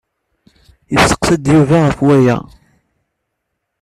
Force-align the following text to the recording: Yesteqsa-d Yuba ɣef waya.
Yesteqsa-d 0.93 1.45
Yuba 1.53 1.77
ɣef 1.87 1.97
waya. 2.05 2.37